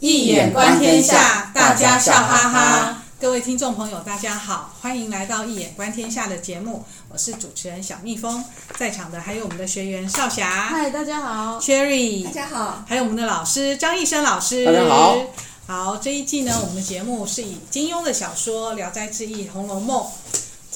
[0.00, 3.02] 易眼观天下，大家笑哈哈。
[3.20, 8.44] 各位听众朋友，大家好，欢迎来到《一眼观天下》的节目，我是主持人小蜜蜂，
[8.78, 15.18] 在场的还有我们的学员少霞，嗨，大家好，Cherry，大家好，还有我们的老师张义生老师，大家好。
[15.66, 20.02] 好，这一季呢，我们的节目是以金庸的小说《聊斋志异》《红楼梦》。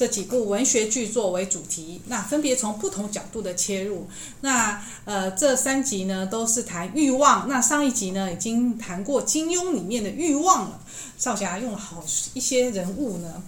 [0.03, 4.05] 这几部文学剧作为主题，那分别从不同角度的切入。
[4.41, 7.47] 那呃，这三集呢都是谈欲望。
[7.47, 10.81] 那上一集呢已经谈过金庸里面的欲望了。
[11.17, 12.03] 少侠用了好
[12.33, 13.41] 一些人物呢，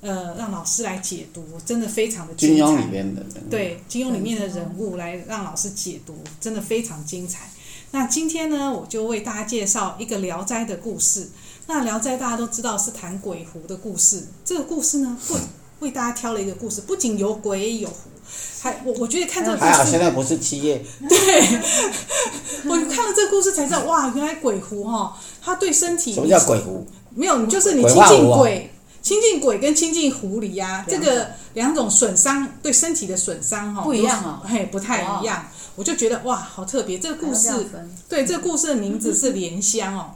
[0.00, 2.54] 呃，让老师来解读，真的非常的精彩。
[2.54, 7.50] 金庸里面的人物，对，金庸里面的人物来让老师解读，真的非常精彩。
[7.90, 11.28] 那今天呢，我就为大家介绍一个《聊斋》的故事。
[11.66, 14.26] 那《聊斋》大家都知道是谈鬼狐的故事。
[14.42, 15.38] 这个故事呢，会。
[15.80, 18.10] 为大家挑了一个故事，不仅有鬼有狐，
[18.60, 20.84] 还我我觉得看这个故事，还好现在不是七夜。
[21.08, 21.40] 对，
[22.68, 26.86] 我看了这个故事才知道，哇，原来鬼狐哈、哦，它对身体什么叫鬼狐？
[27.14, 28.70] 没有，你就是你亲近鬼，
[29.02, 35.46] 亲近鬼，跟亲近狐狸呀、啊，这个两种损伤对身体的损伤哈、哦、不一样哦，嘿，不太一样。
[35.76, 37.50] 我就觉得哇，好特别，这个故事，
[38.08, 40.10] 对，这个故事的名字是莲香哦。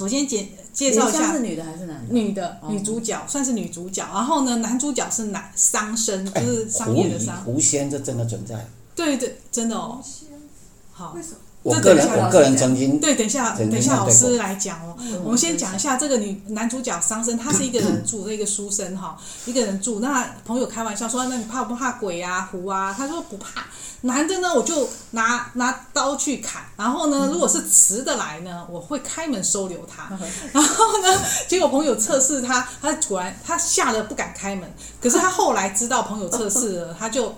[0.00, 2.14] 首先简介绍一下，是女的还是男的？
[2.14, 4.02] 女的，女主角、哦、算是女主角。
[4.10, 7.44] 然后呢，男主角是男商生，就是商业的商。
[7.44, 8.66] 狐仙这真的存在？
[8.94, 10.02] 对对，真的哦。
[10.90, 11.36] 好，为什么？
[11.62, 14.96] 我个人我个人曾经对，等一下等一下老师来讲哦。
[15.22, 20.00] 我们先讲一下这个女男主角桑生，他是一个人住的一个书生哈，一个人住。
[20.00, 23.66] 那朋友开玩笑说：“那你怕不怕鬼啊狐啊？”他说不怕。
[24.02, 26.62] 男的呢，我就拿拿刀去砍。
[26.78, 30.10] 然后呢，如果是雌的来呢，我会开门收留他。
[30.52, 34.66] 然后呢，结果朋友测试他，他果然他吓得不敢开门。
[34.98, 37.34] 可是他后来知道朋友测试了，他就。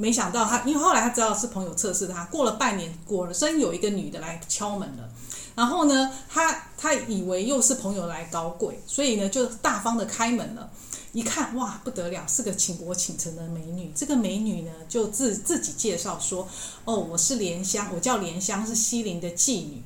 [0.00, 5.06] 没想到他，因为后来他知道是朋友测试他，过了半年，果真有一个女的来敲门了。
[5.54, 10.70] 然后呢，他他以为又是朋友来搞鬼，所以呢就大方的开门了。
[11.12, 13.92] 一看哇，不得了，是个倾国倾城的美女。
[13.94, 16.48] 这个美女呢就自自己介绍说
[16.86, 19.82] ：“哦，我是莲香，我叫莲香，是西陵的妓女。”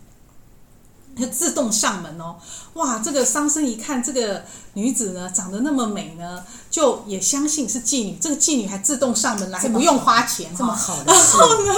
[1.16, 2.36] 就自动上门哦，
[2.74, 2.98] 哇！
[2.98, 8.18] 这个桑生一看这个女子呢，长得那么美呢，就也相信是妓女。
[8.20, 11.72] 这个妓女还自动上门来，不用花钱，这么好然后呢，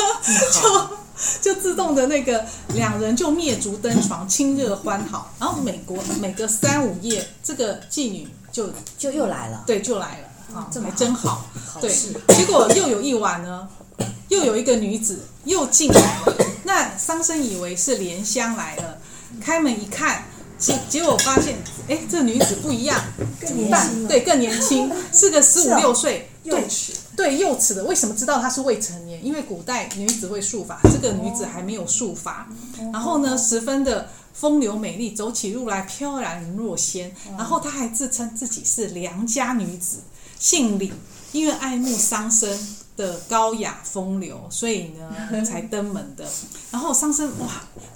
[0.52, 5.32] 就就自动的那个两人就灭烛登床，亲热欢好。
[5.38, 11.44] 然后美国每隔三五夜，这个妓女就就又来了，对，就来了啊，这还真好。
[11.72, 11.94] 好对，
[12.28, 13.68] 结果又有一晚呢，
[14.28, 16.34] 又有一个女子又进来了。
[16.64, 18.98] 那桑生以为是莲香来了。
[19.46, 20.24] 开门一看，
[20.58, 23.00] 结结果发现，哎，这女子不一样，
[23.40, 27.84] 更年轻，对，更年轻，是个十五六岁，幼齿，对，幼齿的。
[27.84, 29.24] 为什么知道她是未成年？
[29.24, 32.48] 因为古代女子会束发，这个女子还没有束发。
[32.92, 37.14] 然后呢，十分的风流美丽，走起路来飘然若仙。
[37.38, 39.98] 然后她还自称自己是良家女子，
[40.40, 40.92] 姓李，
[41.30, 42.50] 因为爱慕商生
[42.96, 46.24] 的高雅风流，所以呢 才登门的。
[46.70, 47.46] 然后商生哇，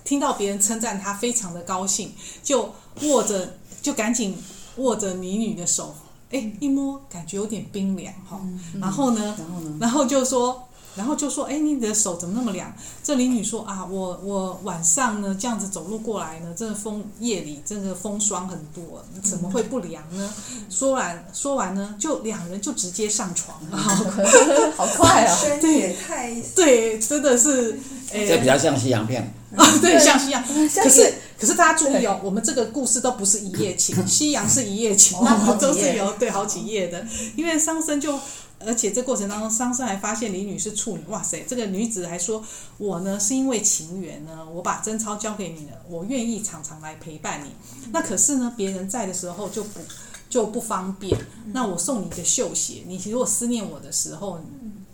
[0.05, 2.13] 听到别人称赞他，非常的高兴，
[2.43, 4.37] 就握着，就赶紧
[4.77, 5.95] 握着女女的手，
[6.31, 8.41] 哎，一摸感觉有点冰凉哈。
[8.81, 10.67] 然后呢，然后呢，然后就说。
[10.97, 20.33] 然后就说：“哎，你的手怎么那么凉？”这邻女说：“啊，我我晚上呢这样子走路过来呢，这个风夜里这个风霜很多，怎么会不凉呢？”
[20.69, 23.79] 说完说完呢，就两人就直接上床了，
[24.77, 25.39] 好快啊！
[25.61, 27.79] 对，太对，真的是，
[28.13, 30.43] 哎，这比较像西洋片啊，对，像西洋。
[30.43, 38.19] 可是可是大家注意哦，我们这个故事都不是一夜情，西洋是一夜情，那都是有对好几夜的，因为商生就。
[38.67, 41.05] 而且这过程当中，桑生还发现李女是处女。
[41.09, 42.45] 哇塞，这个女子还说
[42.77, 47.51] ：“我呢是因为情缘呢，我把贞操交给你了，我愿意常常来陪伴你。
[47.91, 49.81] 那可是呢，别人在的时候就不
[50.29, 51.19] 就不方便。
[51.53, 54.41] 那我送你一个绣鞋，你如果思念我的时候，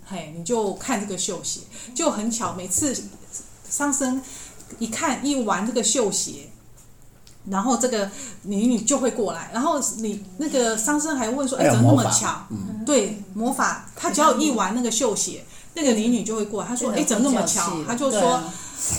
[0.05, 1.61] 嘿，你就看这个绣鞋。
[1.93, 2.95] 就很巧，每次
[3.69, 4.21] 桑生
[4.79, 6.49] 一看一玩这个绣鞋。”
[7.49, 8.09] 然后这个
[8.43, 16.67] 女女就会过来，然后你那个桑生还问说：“哎，怎么那么巧？”嗯、对，魔法，他只要一玩那个绣鞋，那个李女就会过来。
[16.67, 18.41] 他说：“哎，怎么那么巧？”他就说：“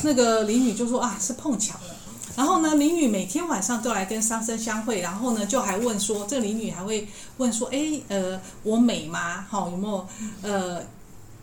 [0.03, 1.95] 那个李女就说啊，是碰巧了。”
[2.37, 7.07] 然后呢，李女每天晚上都来跟桑生相会，然后呢，就还问说：“这个李女还会
[7.37, 9.45] 问说：‘哎，呃，我美吗？
[9.49, 10.07] 好，有没有
[10.43, 10.81] 呃？’”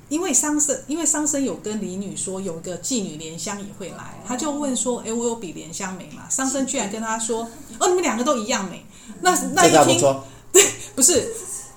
[0.10, 7.48] 因为桑生，因为桑生有跟李女说，有个妓女莲香也会来，他就问说：“哎，我有比莲香美吗？”桑生居然跟他说
[7.80, 8.86] ：“哦，你们两个都一样美。”
[9.22, 10.00] 那那一听，
[10.54, 10.64] 对，
[10.96, 11.34] 不是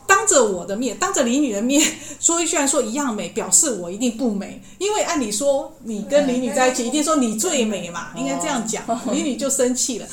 [0.07, 1.83] 当着我的面，当着李女的面
[2.21, 8.85] 说，居然说一样美，表示我一定不美，因为按理说你跟李女在一起，一定说你最美嘛，应该这样讲。
[9.13, 10.07] 李女就生气了，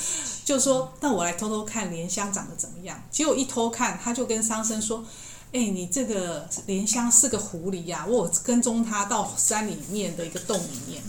[0.44, 5.03] 就说：“那我来偷偷看莲香长得怎么样？”结果一偷看，他就跟桑生说
[5.55, 11.01] ：“哎，你这个莲香是个狐狸呀，我跟踪他到山里面的一个洞里面。”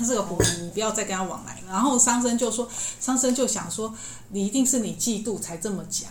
[0.00, 1.60] 他是个狐狸，你不要再跟他往来了。
[1.68, 2.66] 然后桑生就说，
[2.98, 3.94] 桑生就想说，
[4.30, 6.08] 你一定是你嫉妒才这么讲。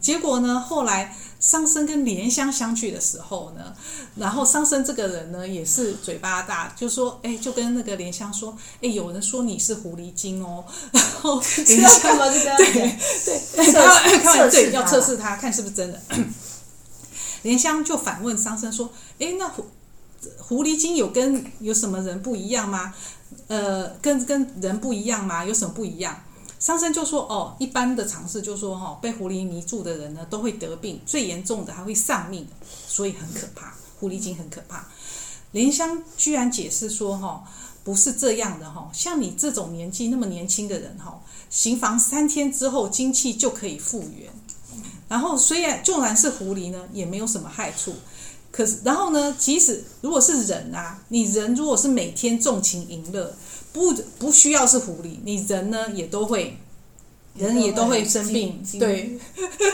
[0.00, 3.74] 结果呢，后来桑生跟莲香相聚的时候呢，
[4.14, 10.64] 然后桑生这个人呢也是嘴巴大，就说，哎，就跟那个莲香说，哎，有人说你是狐狸精哦。
[10.92, 12.16] 然后莲香
[12.56, 16.00] 对对，看看对，要测试他看是不是真的。
[17.42, 19.64] 莲香就反问桑生说，哎，那狐
[20.38, 22.94] 狐狸精有跟有什么人不一样吗？
[23.48, 25.44] 呃，跟跟人不一样吗？
[25.44, 26.22] 有什么不一样？
[26.58, 32.46] 桑生就说：“哦，一般的常识就说，哦，被狐狸迷住的人呢，都会得病，最严重的还会丧命，
[32.86, 33.74] 所以很可怕。
[33.98, 34.86] 狐狸精很可怕。”
[35.50, 37.42] 莲香居然解释说：“哈、哦，
[37.82, 44.32] 不是这样的，哈，像你这种年纪那么年轻的人，哈，行房三天之后，精气就可以复原。
[45.12, 47.94] 然后虽然纵然是狐狸呢，也没有什么害处。”
[48.50, 49.34] 可是，然后呢？
[49.38, 53.34] 即使如果是人啊，你人如果是每天纵情淫乐，
[53.72, 56.58] 不不需要是狐狸，你人呢也都会，
[57.34, 59.18] 人也都会生病，对，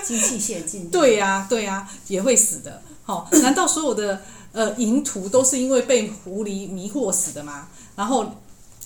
[0.06, 2.80] 精气泄尽，对呀，对呀，也会死的。
[3.02, 7.68] 好，难道所有的呃淫徒都是因为被狐狸迷惑死的吗？
[7.96, 8.26] 然后。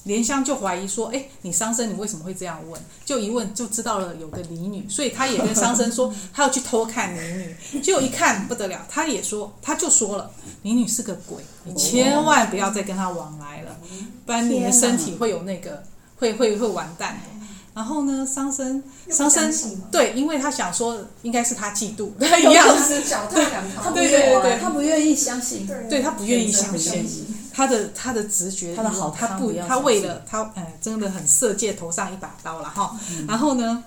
[0.05, 2.81] 莲香就怀疑说：“哎，你桑生，你为什么会这样问？
[3.05, 7.81] 就一问就知道了有个李女，所以他也跟桑生说，他要去偷看李女。
[7.81, 10.31] 结果一看不得了，他也说，他就说了，
[10.63, 13.77] 李女是个鬼，你千万不要再跟他往来了，
[14.27, 15.83] 不然你的身体会有那个，
[16.17, 17.21] 会会会完蛋。
[17.75, 19.51] 然后呢，桑生，桑生
[19.91, 32.99] 对，因为他想说应该是他嫉妒， 他一样是脚踏两条， 对对对，他不愿意相信，对他不愿意相信。”他的他的直觉，他的好他不，他为了他，哎，真的很色戒头上一把刀了哈。
[33.11, 33.85] 嗯、然后呢，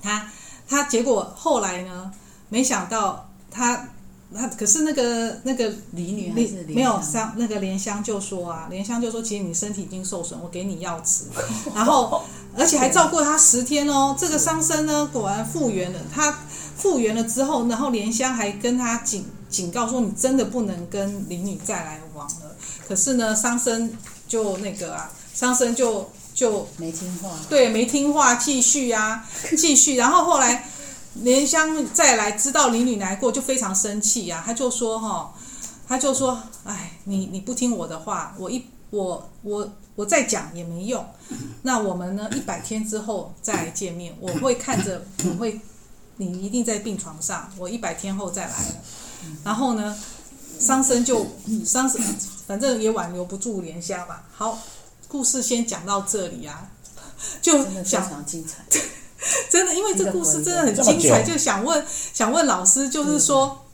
[0.00, 0.30] 他
[0.68, 2.12] 他结果后来呢，
[2.48, 3.88] 没想到他
[4.34, 11.24] 他可是那个那个李女还是没有香那个莲香就说啊，莲香就说，其实你身体已经受损，我给你药吃，
[11.74, 12.22] 然后
[12.56, 14.14] 而且还照顾他十天哦。
[14.18, 15.98] 这个伤身呢，果然复原了。
[16.14, 16.38] 他
[16.76, 22.00] 复原了之后，然后莲香还跟他警警告说，你真的不能跟李女再来。
[22.88, 23.92] 可是呢，桑生
[24.26, 29.96] 就那个啊，桑生就就没听话，对，没听话，继续啊， 继续。
[29.96, 30.66] 然后后来
[31.16, 35.34] 莲香再来知道李女来过，就非常生气呀、啊，他就说哈，
[35.86, 41.04] 他就说，哎，你你不听我的话，我一我我我再讲也没用。
[41.62, 45.60] 那我们呢，一百天之后再来见面，我会看着我会，
[46.16, 48.74] 你一定在病床上，我一百天后再来了。
[49.44, 49.94] 然后呢，
[50.58, 51.26] 桑生就
[51.64, 52.00] 桑生。
[52.46, 54.20] 反正也挽留不住莲香嘛。
[54.32, 54.58] 好，
[55.06, 56.66] 故事先讲到这里啊，
[57.42, 58.64] 就想非常精彩，
[59.50, 61.84] 真的，因为这故事真的很精彩，就想问
[62.14, 63.66] 想问老师，就是说，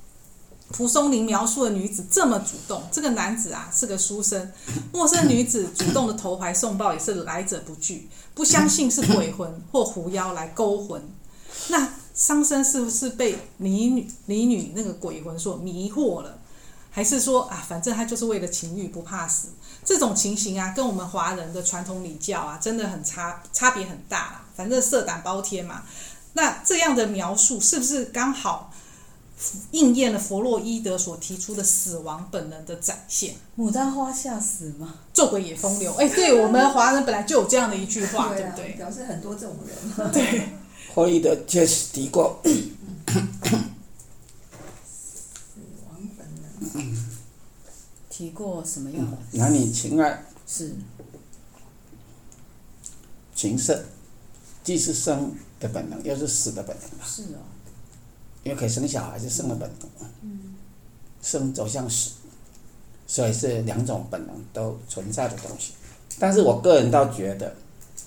[0.73, 4.51] 蒲松龄描述的女子这么主动，这个男子啊是个书生，
[4.93, 11.01] 陌生女子主动的投怀送抱也是来者不拒，不相信是鬼魂或狐妖来勾魂，
[11.69, 16.39] 那桑生是不是被李女李女那个鬼魂所迷惑了？
[16.97, 19.49] 还是说啊，反正他就是为了情欲不怕死，
[19.85, 24.45] 这种情形啊，跟我们华人的传统礼教啊，真的很差，差别很大啦。
[24.55, 25.83] 反正色胆包天嘛。
[26.35, 28.73] 那这样的描述是不是刚好
[29.73, 33.35] 应验了弗洛伊德所提出的死亡本能的展现？
[33.59, 34.95] 牡丹花下死吗？
[35.13, 35.93] 做鬼也风流。
[35.95, 38.69] 哎，对我们华人本来就有这样的一句话，对不对？
[38.77, 40.13] 表示很多这种人。
[40.13, 40.49] 对，
[40.95, 42.41] 弗洛伊德确实提过。
[48.11, 49.17] 提过什么样的？
[49.33, 50.73] 男女情爱是
[53.35, 53.85] 情色，
[54.63, 57.09] 既是生的本能，又是死的本能。
[57.09, 57.43] 是哦，
[58.45, 60.09] 因为可以生小孩是生的本能。
[60.23, 60.55] 嗯，
[61.21, 62.13] 生走向死，
[63.07, 65.73] 所以是两种本能都存在的东西。
[66.19, 67.57] 但是我个人倒觉得，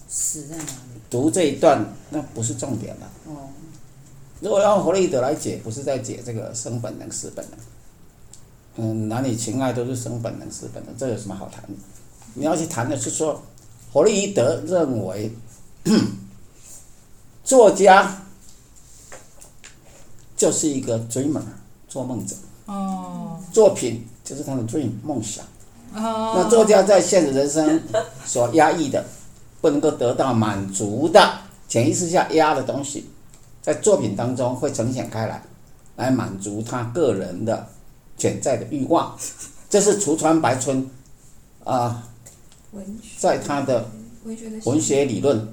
[0.07, 1.01] 死在哪里？
[1.09, 3.11] 读这一段那不是重点了。
[3.25, 3.49] 哦，
[4.39, 7.59] 如果用弗洛伊德来解，不是在解这个生本能、死本能。
[8.77, 11.69] 嗯，男女情爱都是生本能、死本能，这有什么好谈的？
[12.35, 13.41] 你要去谈的是说，
[13.91, 15.31] 弗洛伊德认为，
[17.43, 18.21] 作家
[20.37, 21.41] 就是一个 dreamer，
[21.87, 22.35] 做梦者。
[22.67, 23.39] 哦。
[23.51, 25.43] 作品就是他的 dream 梦想。
[25.95, 26.33] 哦。
[26.35, 27.81] 那作家在现实人生
[28.25, 29.03] 所压抑的、
[29.59, 33.09] 不能够得到满足的、潜意识下压的东西，
[33.61, 35.41] 在作品当中会呈现开来。
[35.95, 37.67] 来满足他个人的
[38.17, 39.17] 潜在的欲望。
[39.69, 40.89] 这是橱川白春
[41.63, 42.07] 啊，
[43.17, 43.89] 在他的
[44.63, 45.39] 文学理论《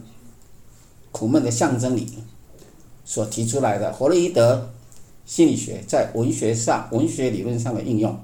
[1.10, 2.08] 苦闷的象征》里
[3.04, 4.70] 所提出来的弗洛伊德
[5.26, 8.18] 心理学在文学上、文学理论上的应用。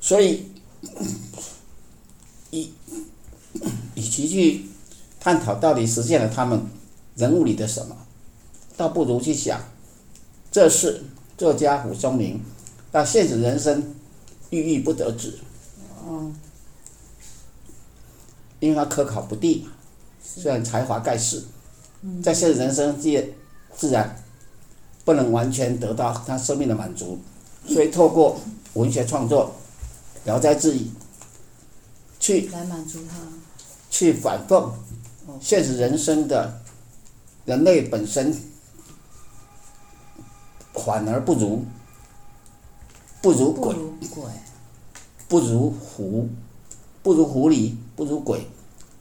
[0.00, 0.46] 所以，
[2.50, 2.66] 与
[3.94, 4.64] 与其去
[5.20, 6.60] 探讨到底实现了他们
[7.16, 7.96] 人物里的什么，
[8.76, 9.60] 倒不如去想，
[10.50, 11.04] 这是
[11.36, 12.40] 作家蒲松龄
[12.90, 13.94] 到现实人生
[14.50, 15.38] 郁郁不得志，
[16.06, 16.32] 哦，
[18.60, 19.72] 因为他科考不第嘛，
[20.22, 21.42] 虽然才华盖世，
[22.22, 23.34] 在现实人生界
[23.76, 24.22] 自然
[25.04, 27.18] 不能完全得到他生命的满足，
[27.66, 28.40] 所以透过
[28.74, 29.54] 文学创作。
[30.24, 30.90] 聊斋志异，
[32.20, 33.16] 去来满足他，
[33.88, 34.70] 去反讽
[35.40, 36.60] 现实人生的
[37.46, 38.36] 人类本身
[40.74, 41.64] 反而不如
[43.20, 43.74] 不如鬼，
[45.28, 46.28] 不如狐，
[47.02, 48.46] 不如狐狸，不如鬼。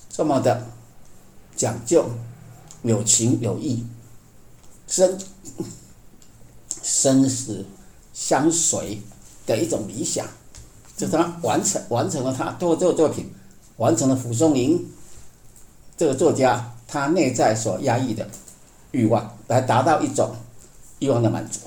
[0.10, 0.66] 这么的
[1.56, 2.06] 讲究
[2.82, 3.86] 有情有义，
[4.88, 5.18] 生
[6.82, 7.64] 生死
[8.14, 9.00] 相随
[9.46, 10.26] 的一种理想。
[10.98, 13.32] 就他完成完成了他通过这个作品，
[13.78, 14.84] 完成了蒲松龄
[15.96, 18.28] 这个作家他内在所压抑的
[18.92, 20.36] 欲望，来达到一种
[20.98, 21.60] 欲望的满足。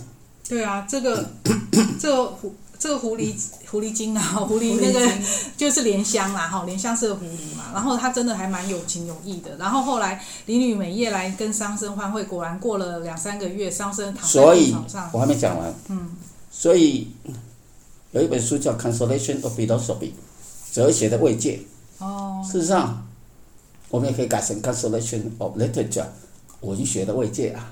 [0.50, 1.30] 对啊，这个
[2.00, 3.32] 这个狐这个狐狸
[3.70, 5.08] 狐狸精啊， 狐狸那个
[5.56, 9.56] 就是莲香啦，哈，莲香是个狐狸嘛，然后他真的还蛮有情有义的。
[9.56, 15.10] 然后后来李女每夜来跟桑生欢会，果然过了两三个月，桑生躺在病床上。
[15.10, 15.72] 所以我还没讲完。
[15.88, 16.10] 嗯。
[16.50, 17.08] 所以。
[18.12, 19.98] 有一本书叫《Consolation of Philosophy》，
[20.72, 21.60] 哲学的慰藉。
[21.98, 22.44] 哦。
[22.44, 23.06] 事实上，
[23.88, 26.02] 我们也可以改成《Consolation of Literature》，
[26.62, 27.70] 文学的慰藉啊。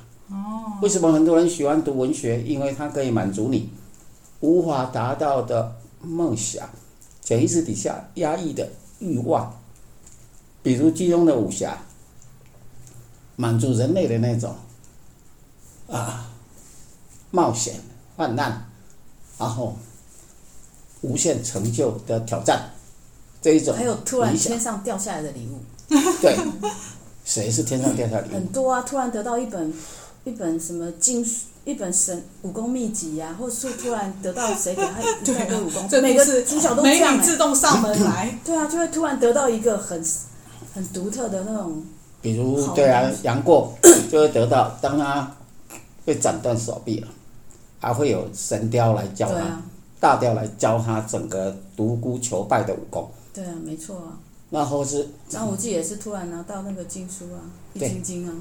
[0.78, 0.80] 哦。
[0.82, 2.42] 为什么很多人喜欢读文学？
[2.42, 3.70] 因为它可以满足你
[4.40, 6.68] 无法达到的梦想，
[7.23, 8.68] 潜意识底下压抑的
[9.00, 9.54] 欲望。
[10.62, 11.78] 比如金庸的武侠，
[13.37, 14.54] 满足人类的那种
[15.90, 16.30] 啊
[17.30, 17.75] 冒险、
[18.16, 18.66] 患难，
[19.38, 19.76] 然后。
[21.00, 22.61] 无限成就的挑战，
[23.40, 25.61] 这一种还有突然天上掉下来的礼物，
[26.20, 26.37] 对，
[27.25, 28.35] 谁是天上掉下来的礼物？
[28.35, 29.73] 很多啊，突然得到一本
[30.28, 35.04] 一本什么经书一本神武功秘籍呀、啊，或是突然得到谁给他一
[35.35, 40.04] 大堆 武功，这每个主角都这样、欸，美女自动上门来， 对啊，就会突然得到一个很
[40.75, 41.82] 很独特的那种，
[42.20, 43.73] 比如对啊，杨过
[44.11, 45.35] 就会得到，当他
[46.04, 47.08] 被斩断手臂了，
[47.80, 49.62] 还会有神雕来教他。
[50.00, 53.11] 大雕来教他整个独孤求败的武功。
[53.35, 54.16] 对啊，没错啊。
[54.50, 57.42] 那后是张无忌也是突然拿到那个经书啊，
[57.75, 58.32] 易筋经啊。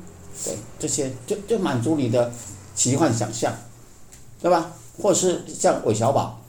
[0.43, 2.31] 对，这些就就满足你的
[2.75, 3.53] 奇幻想象，
[4.41, 4.71] 对吧？
[5.01, 6.39] 或是像韦小宝，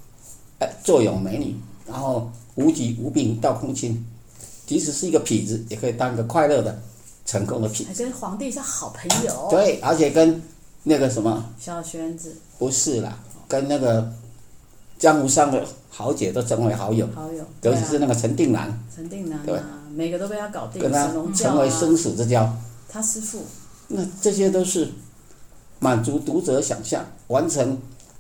[0.58, 4.04] 哎，坐拥美女，然后无疾无病到空亲，
[4.66, 6.80] 即使是一个痞子，也可以当一个快乐的、
[7.26, 7.84] 成功的痞子。
[7.88, 9.48] 还跟皇帝是好朋友。
[9.50, 10.42] 对，而且跟
[10.84, 14.12] 那个什么小玄子不是啦，跟那个。
[14.98, 19.56] 江湖上的豪杰都成为好友，好友，尤其是那个陈定南，陈定南，对，
[19.94, 22.52] 每个都被他搞定，跟他成为生死之交。
[22.88, 23.44] 他师父，
[23.88, 24.92] 那这些都是
[25.78, 27.78] 满足读者想象、完成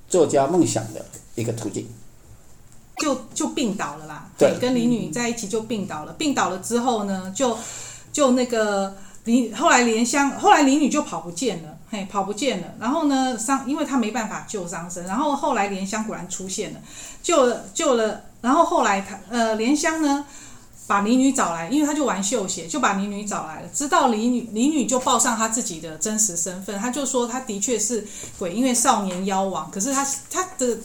[0.08, 1.86] 作家梦想的一个途径。
[2.96, 6.12] 就就病倒了啦，对，跟李女在一起就病倒了。
[6.14, 7.56] 病倒了之后呢，就
[8.12, 11.78] 就那个李，后来莲香，后来李女就跑不见了。
[11.90, 12.66] 嘿，跑不见了。
[12.80, 15.06] 然后呢，桑，因为他没办法救桑生。
[15.06, 16.80] 然后后来莲香果然出现了，
[17.22, 18.24] 救了救了。
[18.40, 20.24] 然后后来他呃，莲香呢，
[20.88, 23.68] 把李女找来，因为他就玩绣鞋，就把李女找来了。
[23.72, 26.76] 知道李女，李女就报上她自己的真实身份。
[26.80, 28.04] 她就说她的确是
[28.38, 29.70] 鬼，因为少年妖王。
[29.70, 30.78] 可是她她的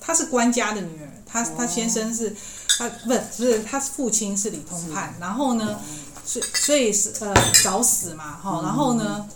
[0.00, 2.34] 她是官家的女儿，她她先生是，
[2.78, 5.14] 她不是不是她父亲是李通判。
[5.20, 5.78] 然后呢，
[6.24, 7.32] 所以所以是呃
[7.62, 8.60] 找死嘛，哈。
[8.64, 9.28] 然后呢。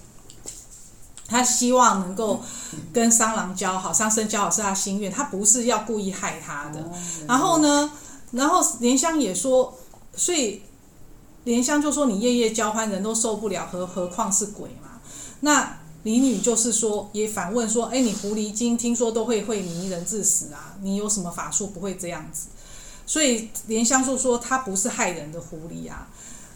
[1.30, 2.42] 他希望能够
[2.90, 6.82] 跟商郎交好，桑生交好是他心愿，他不是要故意害他的。
[7.26, 7.90] 然后呢，
[8.30, 9.78] 然后莲香也说，
[10.14, 10.62] 所以
[11.44, 15.00] 莲香就说：“你夜夜交欢，人都受不了，何何况是鬼嘛？”
[15.40, 22.48] 那李女就是说，也反问说：“哎，你狐狸精听说都会会迷人致死啊，你有什么法术不会这样子？”
[23.06, 26.08] 所以莲香就说：“他不是害人的狐狸啊，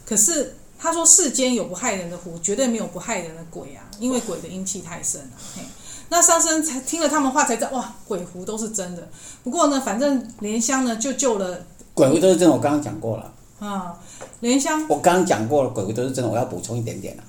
[0.06, 3.87] 可是。”他说：“世间有不害人的狐，绝对没有不害人的鬼啊！
[4.00, 5.30] 因为鬼的阴气太深了。
[5.54, 5.62] 嘿，
[6.09, 9.09] 那上生才听了他们话，才知道哇，鬼狐都是真的。
[9.44, 12.56] 不过呢，反正莲香呢就救了鬼狐都是真的。
[12.56, 13.32] 我刚刚讲过了
[13.62, 13.97] 啊，
[14.40, 16.28] 莲香我刚刚讲过了，鬼狐都是真的。
[16.28, 17.23] 我要补充一点点了，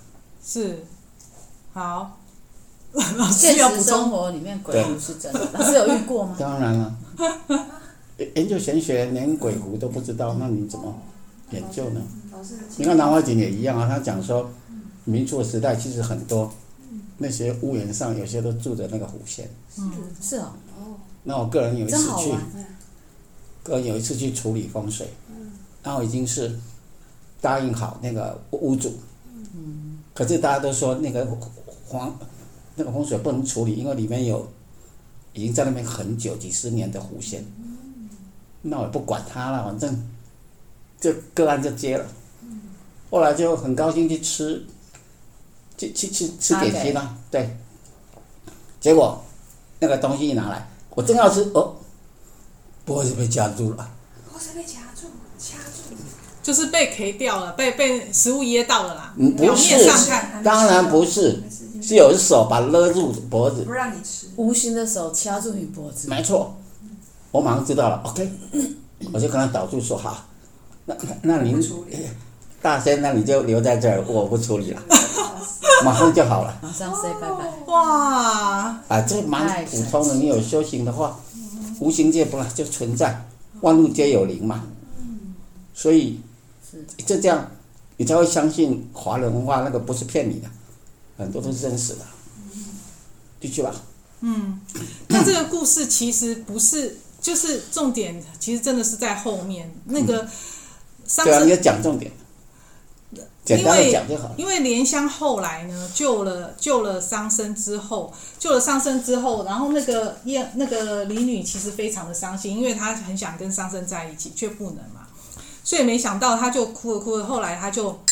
[0.44, 0.84] 是
[1.74, 2.18] 好，
[2.92, 3.84] 老师现实要补充。
[3.86, 6.36] 生活里面鬼狐是真的，老师有遇过吗？
[6.40, 6.98] 当然了，
[8.36, 10.92] 研究玄学连鬼狐都不知道，那你怎么
[11.52, 12.02] 研究呢？
[12.78, 14.50] 你看南怀瑾也一样啊，他讲说，
[15.04, 16.52] 民初时代其实很多
[17.20, 19.48] 那些屋檐上有些都住着那个狐仙。
[19.78, 20.54] 嗯，是哦，
[21.25, 22.34] 那我个人有一次去。
[23.63, 25.08] 个人有一次去处理风水，
[25.84, 26.58] 然后已经是
[27.42, 28.98] 答应好那个屋主，
[30.13, 31.28] 可是大家都说那个
[31.86, 32.18] 黄
[32.75, 34.48] 那个风水不能处理，因为里面有
[35.34, 37.46] 已经在那边很久几十年的狐仙，
[38.62, 40.10] 那我也不管他了，反正
[41.00, 42.06] 就个案就接了。
[43.12, 44.66] 后来就很高兴去吃，
[45.78, 47.56] 去去去吃点心了，对。
[48.80, 49.22] 结果
[49.80, 51.75] 那个东西一拿来，我正要吃，哦，
[52.86, 53.90] 脖子被夹住了。
[56.43, 59.13] 就是被 K 掉了，被被食物噎到了啦。
[59.17, 59.75] 嗯，不是，
[60.43, 61.41] 当然不是，
[61.81, 63.71] 是有手把勒住脖子不。
[63.71, 64.27] 让你吃。
[64.35, 66.55] 无形的手掐住你脖子，没错，
[67.31, 68.01] 我马上知道了。
[68.05, 68.29] OK，
[69.13, 70.25] 我就跟他导住说好，
[70.85, 71.59] 那那那您
[72.62, 74.81] 大仙，那你就留在这儿，我不处理了，
[75.85, 76.59] 马上就好了。
[76.62, 77.71] 马上 say 拜拜。
[77.71, 80.15] 哇，啊，这蛮普通的。
[80.15, 81.17] 你有修行的话，
[81.79, 83.25] 无形界本来就存在，
[83.62, 84.63] 万物皆有灵嘛。
[85.75, 86.19] 所以
[86.98, 87.51] 就这样，
[87.98, 90.48] 你才会相信华人文化那个不是骗你的，
[91.18, 92.00] 很多都是真实的。
[93.39, 93.74] 继续吧。
[94.22, 94.62] 嗯，
[95.10, 100.25] 那这个故事其实不是，就是重点，其实真的是在后面那个
[101.06, 102.10] 上对啊，你要讲重点，
[103.44, 104.36] 简单的讲就好了。
[104.38, 115.02] 因为莲香后来呢，救了救了桑生之后，救了桑生之后，然后那个燕那个李女其实非常的伤心，因为她很想跟桑生在一起，却不能嘛，
[115.63, 118.03] 所以没想到他就哭了哭了，后来他就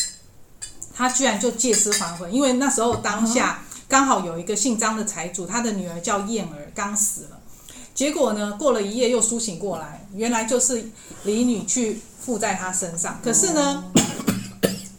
[0.94, 7.38] 他居然就借尸还魂，因为那时候当下刚好有一个姓张的财主，他的女儿叫燕儿，刚死了，
[7.94, 10.84] 结果呢过了一夜又苏醒过来，原来就是
[11.24, 13.84] 李女去附在他身上，可是呢。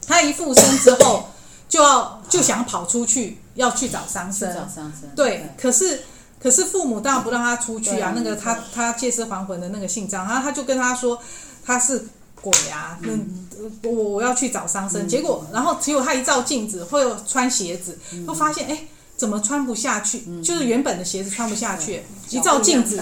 [0.05, 1.29] 他一附身之后，
[1.69, 4.69] 就要就想跑出去，要去找桑生找生。
[4.69, 5.09] 上身。
[5.15, 6.03] 对，可是
[6.37, 8.09] 可是父母当然不让他出去啊。
[8.09, 11.17] 啊那个他他借尸还魂的那个姓张，然后他就跟他说
[11.65, 12.05] 他是
[12.43, 15.07] 鬼啊，那、我我要去找桑生。
[15.07, 18.87] 结果然后结果他一照镜子，会有穿鞋子，会发现哎。
[19.15, 20.23] 怎么穿不下去？
[20.41, 22.99] 就是原本的鞋子穿不下去，一照镜子，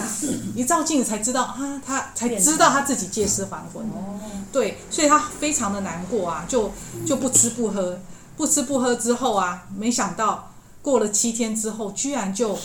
[0.54, 3.84] 一照镜子才知道啊，他才知道他自己借尸还魂。
[4.52, 6.70] 对，所以他非常的难过啊，就
[7.06, 7.98] 就不吃不喝，
[8.36, 10.52] 不吃不喝之后啊，没想到
[10.82, 12.56] 过了七天之后，居然就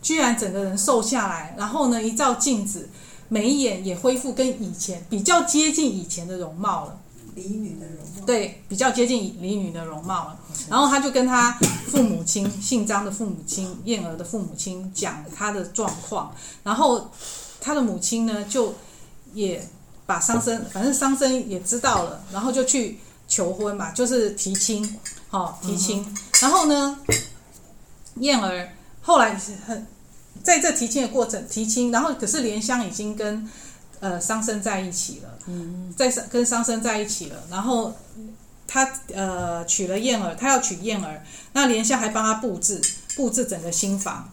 [0.00, 2.88] 居然整个人瘦下来，然后呢，一照镜子，
[3.28, 6.98] 眉眼也恢复跟以前比较接近以前的容貌了。
[7.34, 8.24] 李女的容貌。
[8.26, 10.38] 对，比较接近李女的容貌了。
[10.68, 11.52] 然后他就跟他
[11.86, 16.34] 父母亲，姓张的父母亲，燕儿的父母亲讲他的状况。
[16.64, 17.10] 然后
[17.60, 18.74] 他的母亲呢，就
[19.34, 19.64] 也
[20.04, 24.98] 把桑生，反正桑生也知道了，然后就去求婚嘛，就是提亲，
[25.30, 26.04] 哦，提亲。
[26.40, 26.98] 然后呢，
[28.16, 28.68] 燕儿
[29.00, 29.36] 后来
[29.66, 29.86] 很
[30.42, 33.48] 在这提亲的过程，提亲，然后可是莲香已经跟
[34.00, 35.38] 呃桑生在一起了。
[35.50, 37.96] 嗯在跟桑生在一起了，然后
[38.66, 41.24] 他呃娶了燕儿，他要娶燕儿，
[41.54, 42.78] 那莲香还帮他布置
[43.16, 44.30] 布置整个新房，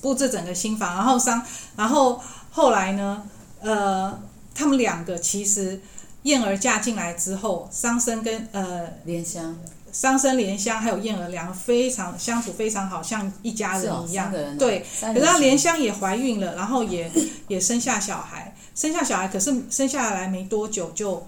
[0.00, 2.22] 布置整个新房，然后桑，然后
[2.52, 3.24] 后来呢，
[3.60, 4.16] 呃，
[4.54, 5.80] 他们两个其实
[6.22, 9.58] 燕儿嫁进来之后，桑生跟呃莲香
[9.94, 17.10] 桑生莲香还有燕儿两个非常相处非常好，像一家人一样，对，可是她莲香也怀孕了，然后也
[17.48, 18.54] 也生下小孩。
[18.74, 21.24] 生下小孩，可是生下来没多久就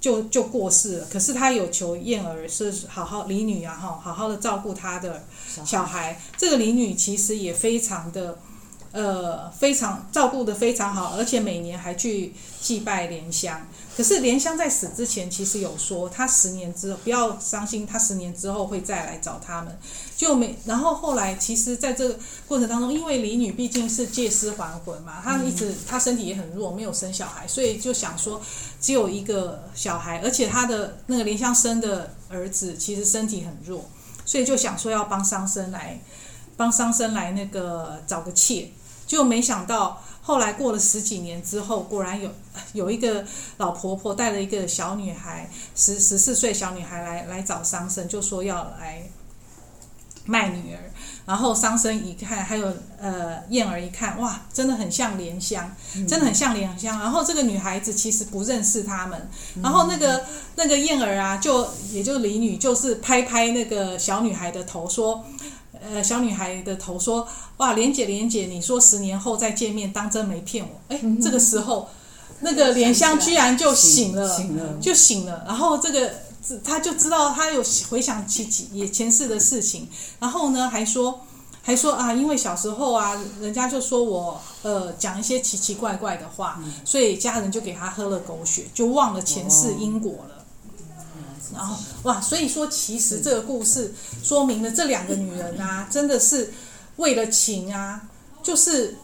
[0.00, 1.06] 就就过世了。
[1.10, 5.24] 可是他有求燕儿是好好李女啊，哈，好好的照顾他的
[5.64, 6.20] 小孩。
[6.36, 8.38] 这个李女其实也非常的
[8.92, 13.66] 呃，非常照顾的非常好，而且每年还去祭拜莲香。
[13.96, 19.78] 可是莲香在死之前，其实有说，他十年之后不要伤心，他十年之后会再来找他们。
[20.16, 28.40] 就没，然后后来，其实在这个过程当中，因为李女毕竟是借尸还魂嘛，她一直她身体也很弱，没有生小孩，所以就想说
[28.80, 33.88] 只有一个小孩，而且她的那个莲香生的儿子其实身体很弱，
[34.24, 36.00] 所以就想说要帮桑生来
[36.56, 38.70] 帮桑生来那个找个妾，
[39.10, 42.30] 就没想到后来过了十几年之后，果然有
[42.74, 43.24] 有一个
[43.56, 49.02] 老婆婆带了一个小女孩，十十四岁小女孩来来找桑生，就说要来。
[50.26, 50.78] 卖女儿，
[51.26, 55.74] 然后桑生一看，还有呃燕儿一看，哇，真的很像莲香，
[56.06, 57.00] 真的很像莲香。
[57.00, 59.28] 然后这个女孩子其实不认识他们，
[59.60, 65.24] 然后那个那个燕儿啊，就也就李女，就是拍拍那个小女孩的头，说
[65.80, 67.26] 呃小女孩的头说
[67.58, 71.88] ：“哇，莲姐莲姐，你说十年后再见面，当真没骗我？”哎，这个时候，
[72.40, 75.44] 那个莲香居然就醒了，醒了，就醒了。
[75.46, 76.12] 然后这个
[76.64, 79.88] 他就知道他有回想起也前世的事情，
[80.18, 81.20] 然后呢还说。
[81.62, 90.36] 还说啊，因为小时候啊，人家就说我呃讲一些奇奇怪怪的话，嗯、所以家人就给他喝了狗血，就忘了前世因果了。
[90.38, 90.39] 哦、
[91.54, 96.52] 然后哇，所以说其实这个故事说明了这两个女人啊，真的是
[96.96, 98.02] 为了情啊，
[98.42, 98.96] 就是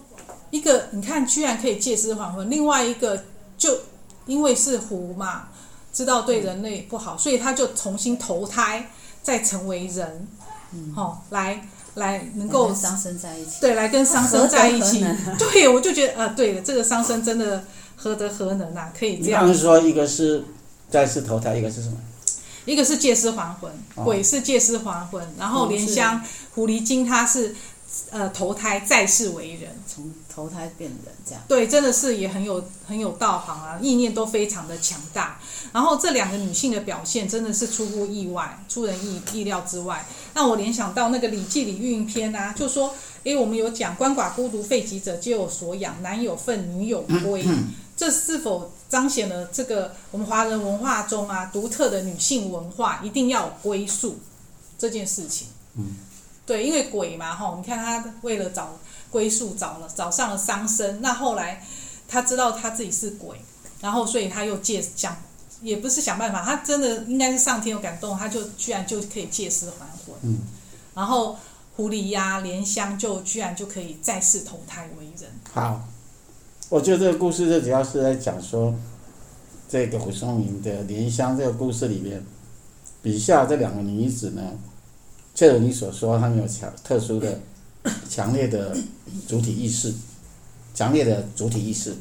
[0.50, 3.24] 一个你看居然可以借尸还魂，另外一个
[3.58, 3.78] 就
[4.26, 5.48] 因为是狐嘛，
[5.92, 8.90] 知道对人类不好，所以他就重新投胎，
[9.22, 10.28] 再成为人，
[10.72, 11.68] 嗯，好、哦、来。
[11.96, 15.02] 来能够跟商生在一起，对，来跟桑生在一起，
[15.38, 17.64] 对，我就觉得啊，对了，这个桑生真的
[17.96, 19.54] 何德何能啊，可以这样。
[19.54, 20.44] 说一个是
[20.90, 21.96] 再次投胎，一个是什么？
[22.66, 26.22] 一个是借尸还魂，哦、鬼是借尸还魂，然后莲香、哦、
[26.54, 27.56] 狐狸精它是。
[28.10, 31.42] 呃，投胎再世为人，从投胎变人这样。
[31.48, 35.38] 对，真的是也很有很有道行啊，意念都非常的强大。
[35.72, 42.92] 然后这两个女性的表现真的是出乎意外，出人意意料之外，让我联想到那个《礼记·礼运篇》啊，就说，
[43.24, 47.64] 诶，我们有讲鳏寡孤独废疾者皆有所养，男有分，女有归，嗯嗯、
[47.96, 54.18] 这是否彰显了这个我们华人文化中啊独特的女性文化，一定要有归宿
[54.78, 55.48] 这件事情？
[55.74, 55.96] 嗯。
[56.44, 58.78] 对，因为鬼嘛，哈，你看他为了找
[59.10, 61.66] 归宿，找了找上了商生，那后来
[62.06, 63.36] 他知道他自己是鬼，
[63.80, 65.16] 然后所以他又借想，
[65.60, 70.38] 也不是想办法，他真的应该是上天有感动，他就居然就可以借尸还魂，嗯，
[70.94, 71.36] 然后
[71.74, 75.28] 狐狸呀、莲香就居然就可以再世投胎为人。
[75.52, 75.80] 好，
[76.68, 78.74] 我觉得这个故事就主要是在讲说，
[79.68, 82.24] 这个蒲松龄的莲香这个故事里面，
[83.02, 84.42] 笔下这两个女子呢。
[85.32, 87.38] 正如你所说，她们有强特殊的、
[88.08, 88.76] 强烈的
[89.28, 89.94] 主体意识，
[90.74, 91.94] 强烈的主体意识。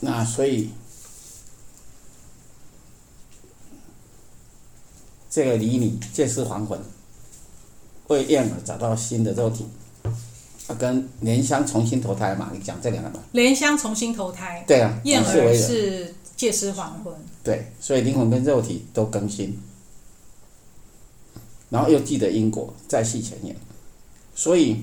[0.00, 0.70] 那所以，
[5.30, 6.78] 这个离女借尸还魂，
[8.08, 9.64] 为燕儿找到新的肉体，
[10.66, 12.50] 啊，跟莲香重新投胎嘛？
[12.52, 13.20] 你讲这两个嘛？
[13.32, 19.58] 莲香重新投胎，对啊，燕儿是借尸还魂，对，所以灵魂跟肉体都更新。
[21.70, 23.54] 然后又记得因果，再续前缘，
[24.34, 24.76] 所以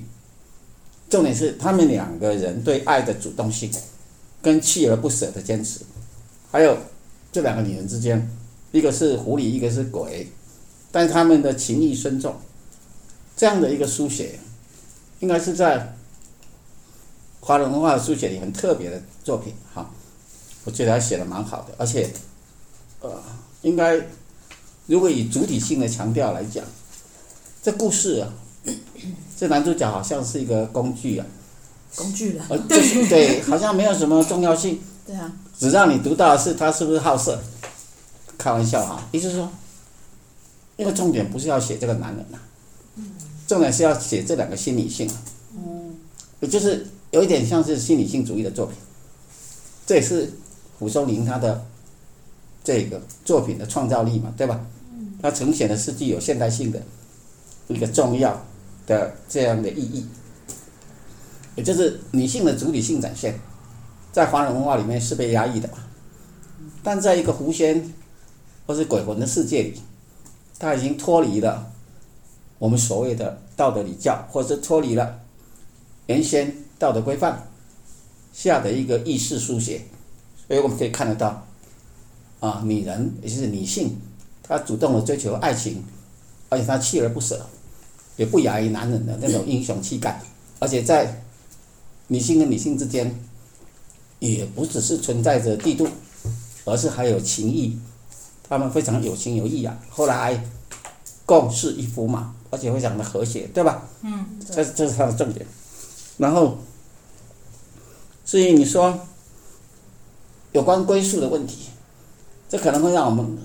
[1.09, 3.71] 重点是他们两个人对爱的主动性，
[4.41, 5.79] 跟锲而不舍的坚持，
[6.51, 6.77] 还有
[7.31, 8.29] 这两个女人之间，
[8.71, 10.27] 一个是狐狸，一个是鬼，
[10.91, 12.35] 但他们的情谊深重，
[13.37, 14.37] 这样的一个书写，
[15.21, 15.95] 应该是在
[17.39, 19.89] 华人文化的书写里很特别的作品哈，
[20.65, 22.11] 我觉得他写的蛮好的，而且
[22.99, 23.23] 呃，
[23.61, 23.99] 应该
[24.85, 26.63] 如果以主体性的强调来讲。
[27.63, 28.33] 这故事啊，
[29.37, 31.25] 这男主角好像是一个工具啊，
[31.95, 34.81] 工具人，呃，对对，好像没有什么重要性。
[35.05, 37.39] 对啊，只让你读到的是他是不是好色，
[38.35, 39.51] 开玩笑哈，意思是说，
[40.77, 42.39] 因为重点不是要写这个男人呐，
[43.51, 45.11] 重点是要写这两个新女性，
[45.57, 45.93] 嗯，
[46.39, 48.77] 也就是有一点像是新女性主义的作品，
[49.85, 50.31] 这也是
[50.79, 51.61] 蒲松龄他的
[52.63, 54.65] 这个作品的创造力嘛，对吧？
[55.21, 56.81] 他呈现的是具有现代性的。
[57.67, 58.41] 一个重要
[58.87, 60.05] 的这样的意义，
[61.57, 63.37] 也就是女性的主体性展现，
[64.13, 65.69] 在华人文化里面是被压抑的，
[66.81, 67.93] 但在一个狐仙
[68.65, 69.81] 或是鬼魂的世界里，
[70.57, 71.70] 他已经脱离了
[72.61, 75.19] 我们所谓的道德礼教，或者脱离了
[76.05, 77.47] 原先道德规范
[78.31, 79.81] 下的一个意识书写，
[80.47, 81.43] 所以我们可以看得到，
[82.39, 83.97] 啊，女人也就是女性，
[84.43, 85.83] 她主动的追求爱情，
[86.49, 87.43] 而且她锲而不舍。
[88.17, 90.21] 也不亚于男人的那种英雄气概，
[90.59, 91.23] 而且在
[92.09, 93.11] 女性跟女性之间，
[94.19, 95.87] 也不只是存在着嫉妒，
[96.65, 97.75] 而是还有情谊，
[98.47, 99.75] 他们非常有情有义啊。
[99.89, 100.45] 后来
[101.25, 103.81] 共侍一夫嘛，而且非常的和谐，对吧？
[104.03, 105.43] 嗯，这这是它的重点。
[106.17, 106.57] 然后，
[108.23, 108.99] 至于你说
[110.51, 111.69] 有关归宿的问题，
[112.47, 113.37] 这可能会让我们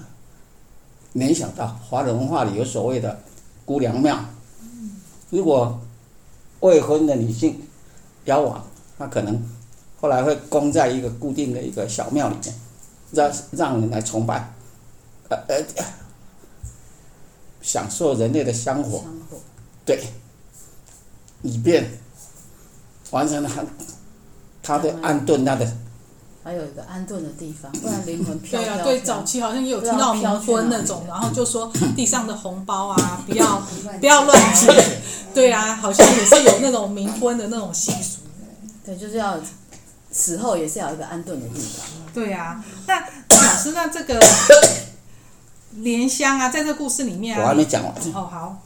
[1.14, 3.19] 联想到华人文化里有所谓的
[3.64, 4.19] 姑娘庙。
[5.31, 5.81] 如果
[6.61, 7.62] 未婚的女性
[8.27, 8.64] 夭亡，
[8.99, 9.42] 那可能
[10.01, 12.55] 后来会供在一个固定的一个小庙里面，
[13.12, 14.53] 让让人来崇拜，
[15.29, 15.64] 呃呃，
[17.66, 19.02] 享受人类的香火，
[19.85, 20.00] 对，
[21.42, 21.98] 以便
[23.11, 23.64] 完成他
[24.62, 25.66] 他的安顿他的
[26.44, 33.61] 还有一个安顿的地方，不然灵魂飘飘对啊，对，早期好像也有听到冥婚那种，然后就说地上的红包啊， 不要
[33.98, 34.72] 不要乱捡，
[35.35, 38.20] 对啊，好像也是有那种冥婚的那种习俗。
[38.85, 39.37] 对，就是要
[40.12, 41.85] 死后也是要有一个安顿的地方。
[42.14, 44.20] 对啊，那老师，那这个
[45.77, 47.95] 莲香啊，在这个故事里面啊，我还没讲完。
[48.15, 48.62] 哦，好。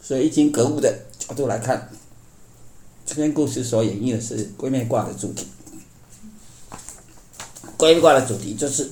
[0.00, 1.90] 所以一经格物的角度来看，
[3.06, 5.46] 这篇故事所演绎的是归命卦的主题。
[7.76, 8.90] 归命卦的主题就是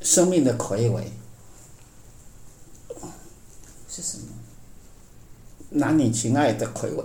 [0.00, 1.12] 生命的魁伟
[3.88, 4.24] 是什么？
[5.70, 7.04] 男女情爱的睽违。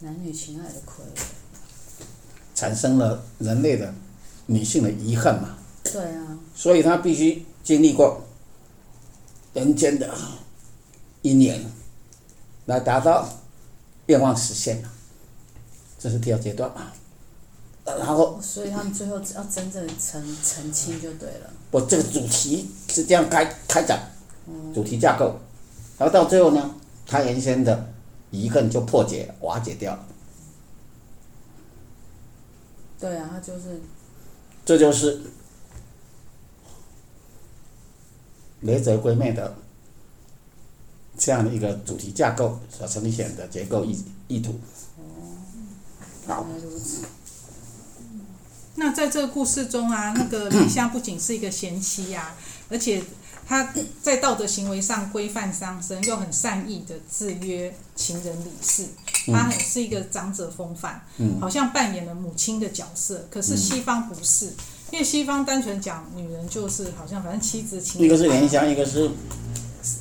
[0.00, 1.22] 男女情爱的傀儡，
[2.54, 3.92] 产生了人类的
[4.46, 5.56] 女性的遗憾嘛？
[5.84, 6.38] 对啊。
[6.54, 8.22] 所以他必须经历过
[9.54, 10.14] 人间的
[11.22, 11.64] 姻缘。
[12.66, 13.28] 来达到
[14.06, 14.80] 愿望实现，
[15.98, 16.92] 这是第二阶段嘛？
[17.84, 21.50] 然后，所以他们最后要真正成成亲就对了。
[21.72, 23.98] 我这个主题是这样开开展，
[24.72, 25.40] 主题架构，
[25.98, 26.74] 然后到最后呢，
[27.08, 27.92] 他原先的
[28.30, 30.06] 遗恨就破解瓦解掉了。
[32.98, 33.80] 对啊，他就是，
[34.64, 35.22] 这就是
[38.60, 39.56] 雷泽归妹的。
[41.18, 44.58] 这样的一个主题架构所呈现的结构意意图。
[46.26, 46.46] 好。
[48.76, 52.36] 那在这个故事中啊，那个李香不仅是一个贤妻呀、啊，
[52.70, 53.02] 而且
[53.50, 58.86] 她在道德行为上规范伤身，又很善意的制约情人理事。
[59.26, 61.04] 他很是一个长者风范，
[61.40, 63.26] 好像扮演了母亲的角色。
[63.28, 64.52] 可是西方不是，
[64.92, 68.00] 因为西方单纯讲女人就是好像反正妻子情。
[68.00, 69.10] 一个是莲香，一个是。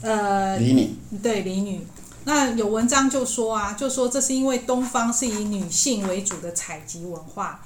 [0.04, 1.88] 呃，礼女对礼女，
[2.26, 7.66] 那有文章就说啊，就说这是因为东方是以女性为主的采集文化，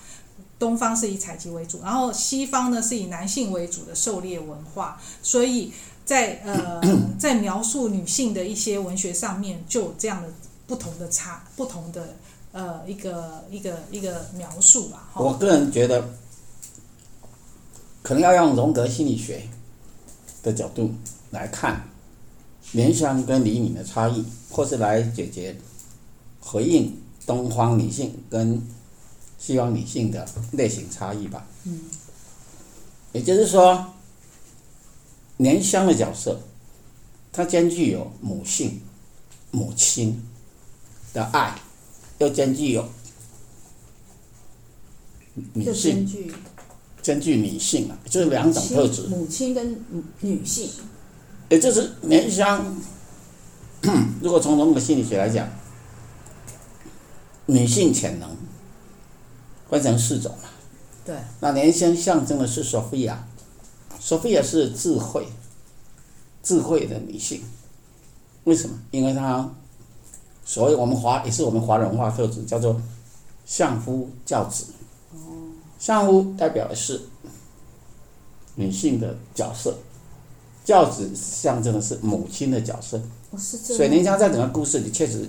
[0.63, 5.73] 东方是以采集为主，然后西方呢是以男性为主的狩猎文化，所以
[6.05, 6.79] 在呃
[7.19, 10.29] 在描述女性的一些文学上面就有这样的
[10.65, 12.15] 不同的差，不同的
[12.53, 15.09] 呃一个一个一个描述吧。
[15.15, 16.01] 我个人觉得，
[18.01, 19.41] 可能要用荣格心理学
[20.41, 20.89] 的角度
[21.29, 21.83] 来看。
[22.71, 25.55] 莲香跟礼女的差异，或是来解决
[26.39, 28.59] 回应东方女性跟
[29.45, 31.45] 西方女性的类型差异吧。
[31.65, 31.81] 嗯，
[33.11, 33.93] 也就是说，
[35.35, 36.39] 莲香的角色，
[37.33, 38.79] 它兼具有母性、
[39.51, 40.23] 母亲
[41.13, 41.59] 的爱，
[42.19, 42.87] 又兼具有
[45.53, 46.07] 女性，
[47.01, 49.07] 兼具女性啊，就是两种特质。
[49.07, 49.83] 母亲跟
[50.21, 50.69] 女性。
[51.49, 52.81] 也就是莲香，
[54.23, 55.47] 如果从荣格心理学来讲，
[57.45, 58.35] 女性潜能
[59.73, 60.49] 分成四种嘛。
[61.05, 61.15] 对。
[61.39, 63.27] 那莲香象征的是索菲亚，
[63.99, 65.27] 索菲亚是智慧、
[66.41, 67.43] 智慧的女性。
[68.45, 68.77] 为什么？
[68.91, 69.49] 因为她
[70.45, 72.81] 所谓我们华也是我们华人文化特质，叫做
[73.45, 74.65] 相夫教子。
[75.13, 75.17] 哦。
[75.79, 77.01] 相夫代表的是
[78.55, 79.75] 女性的角色。
[80.65, 82.97] 教子象征的是母亲的角色，
[83.37, 85.27] 所以莲香在整个故事里确实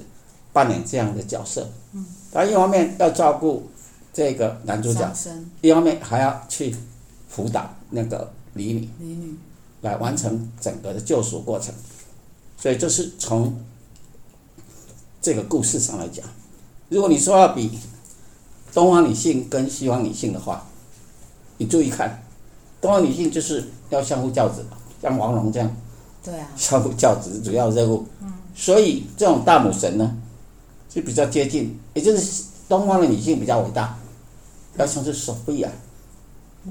[0.52, 1.68] 扮演这样的角色。
[1.90, 3.68] 嗯，他一方面要照顾
[4.14, 5.12] 这个男主角，
[5.60, 6.74] 一方面还要去
[7.28, 9.34] 辅导那个李女，李女
[9.82, 11.74] 来完成整个的救赎过程。
[12.56, 13.54] 所以这是从
[15.20, 16.24] 这个故事上来讲，
[16.88, 17.78] 如果你说要比
[18.72, 20.64] 东方女性跟西方女性的话，
[21.58, 22.22] 你注意看，
[22.80, 24.64] 东方女性就是要相夫教子。
[25.02, 25.76] 像王蓉这样，
[26.24, 28.06] 对啊，相夫教子主要任务。
[28.22, 30.16] 嗯，所以这种大母神呢，
[30.88, 33.98] 就比较接近，也就是东方的女性比较伟大，
[34.76, 35.70] 要像是索菲亚。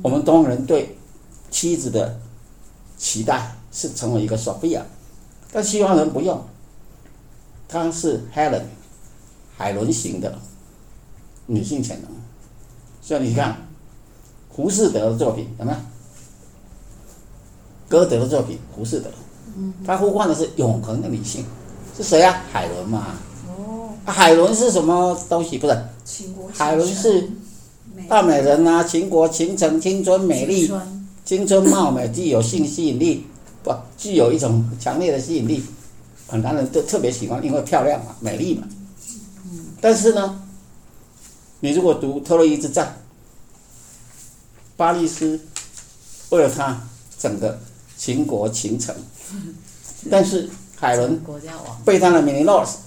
[0.01, 0.97] 我们东方人对
[1.51, 2.19] 妻子的
[2.97, 4.83] 期待是成为一个索菲亚，
[5.51, 6.43] 但西方人不用，
[7.67, 8.63] 她是 Helen，
[9.57, 10.37] 海伦型的
[11.45, 12.09] 女性潜能。
[13.01, 13.57] 所以你看，
[14.49, 15.77] 胡适德的作品有没有？
[17.89, 19.09] 歌德的作品《胡适德》，
[19.85, 21.45] 他呼唤的是永恒的女性，
[21.95, 22.41] 是谁啊？
[22.51, 23.13] 海伦嘛。
[23.47, 23.89] 哦。
[24.05, 25.59] 海伦是什么东西？
[25.59, 25.77] 不是。
[26.51, 27.29] 海伦是
[28.07, 30.71] 大美人啊，秦国秦城，青春美丽，
[31.25, 33.25] 青春貌美，具有性吸引力，
[33.63, 35.63] 不，具有一种强烈的吸引力，
[36.27, 38.67] 很多男人都特别喜欢，因为漂亮嘛，美丽嘛。
[39.79, 40.41] 但是呢，
[41.59, 42.87] 你如果读《特洛伊之战》，
[44.75, 45.39] 巴利斯
[46.29, 46.81] 为了他
[47.17, 47.59] 整个。
[47.95, 48.93] 秦国秦城，
[50.11, 51.21] 但是海伦
[51.85, 52.79] 被他的米尼诺斯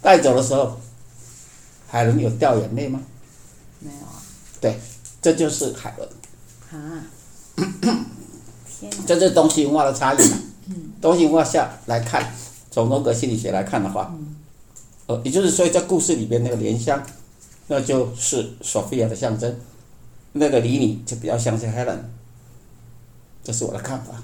[0.00, 0.80] 带走的时候，
[1.88, 3.02] 海伦有掉眼泪吗？
[4.62, 4.80] 对，
[5.20, 6.08] 这就是海伦。
[6.70, 7.04] 啊！
[9.06, 10.38] 这是东西文化的差异嘛。
[11.00, 12.32] 东西文化下来看，
[12.70, 14.14] 从荣格心理学来看的话，
[15.06, 17.04] 呃，也就是说，在故事里边那个莲香，
[17.66, 19.58] 那就是索菲亚的象征，
[20.32, 21.98] 那个李女就比较像是 Helen，
[23.42, 24.22] 这是我的看法。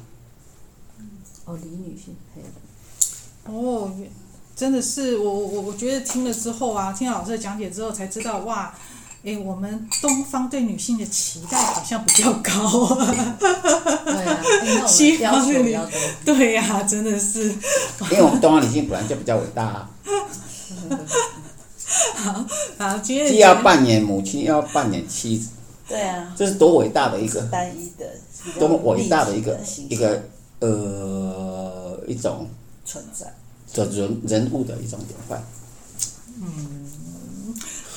[1.45, 2.51] 哦，李女性黑人。
[3.57, 3.93] 哦，
[4.55, 8.75] 真的是我我我觉得听了之后啊，听了老师的讲解之后才知道哇，
[9.25, 13.37] 诶，我们东方对女性的期待好像比较高啊。
[13.39, 15.93] 对啊，那我们 要求比较多。
[16.25, 17.51] 对呀、啊，真的是。
[18.11, 19.91] 因为我们东方女性本来就比较伟大啊。
[22.15, 22.45] 好，
[22.79, 25.49] 好，今天既要扮演母亲，又要扮演妻子。
[25.89, 26.33] 对啊。
[26.37, 27.43] 这是多伟大的一个。
[27.43, 28.07] 单一的。
[28.59, 30.23] 多么伟大的一个一个
[30.61, 32.49] 呃一种
[32.85, 33.27] 存在。
[33.75, 35.45] 的人人物的一种典范。
[36.41, 37.55] 嗯，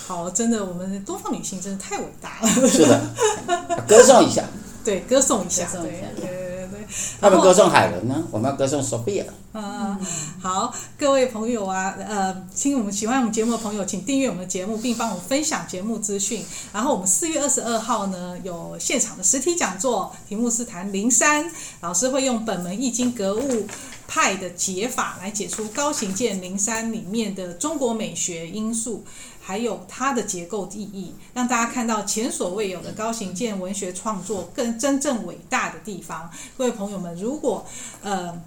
[0.07, 2.67] 好，真的，我们东方女性真的太伟大了。
[2.67, 3.01] 是的，
[3.87, 4.43] 歌颂一下。
[4.83, 5.67] 对，歌颂一下。
[5.71, 6.87] 对对对对。
[7.21, 9.25] 他们歌颂海伦呢，我们要歌颂索菲亚。
[9.53, 9.97] 嗯，
[10.41, 16.43] 好，各位朋友啊，呃，听我们喜欢我们节目的朋友，请订阅我们的节目，并帮我们分享节目资讯。
[16.73, 21.49] 然后我们四月二十二号呢，有现场的实体讲座，题目是谈灵山，
[21.81, 23.67] 老师会用本门易经格物
[24.07, 29.03] 派的解法来解出高行健灵山里面的中国美学因素，
[29.51, 36.31] 还有它的结构意义，让大家看到前所未有的高行健文学创作更真正伟大的地方。
[36.57, 37.65] 各位朋友们，如果
[38.01, 38.41] 呃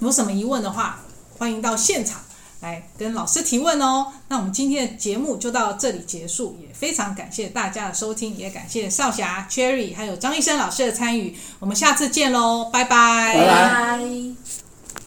[0.00, 1.00] 有什么疑问的话，
[1.38, 2.20] 欢迎到现场
[2.60, 4.12] 来跟老师提问哦。
[4.28, 11.34] 那我们今天的节目就到这里结束，也非常感谢大家的收听，也感谢少霞、Cherry 还有张医生老师的参与。
[11.60, 13.34] 我们下次见喽，拜拜。
[13.34, 14.73] 拜拜。